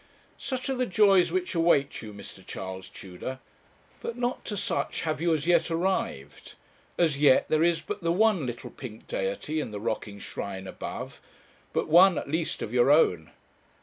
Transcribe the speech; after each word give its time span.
Such 0.39 0.67
are 0.67 0.73
the 0.73 0.87
joys 0.87 1.31
which 1.31 1.53
await 1.53 2.01
you, 2.01 2.11
Mr. 2.11 2.43
Charles 2.43 2.89
Tudor; 2.89 3.37
but 4.01 4.17
not 4.17 4.43
to 4.45 4.57
such 4.57 5.01
have 5.03 5.21
you 5.21 5.31
as 5.31 5.45
yet 5.45 5.69
arrived. 5.69 6.55
As 6.97 7.19
yet 7.19 7.47
there 7.49 7.63
is 7.63 7.81
but 7.81 8.01
the 8.01 8.11
one 8.11 8.47
little 8.47 8.71
pink 8.71 9.07
deity 9.07 9.59
in 9.59 9.69
the 9.69 9.79
rocking 9.79 10.17
shrine 10.17 10.65
above; 10.65 11.21
but 11.71 11.87
one, 11.87 12.17
at 12.17 12.27
least, 12.27 12.63
of 12.63 12.73
your 12.73 12.89
own. 12.89 13.29